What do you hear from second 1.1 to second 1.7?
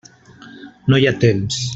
ha temps.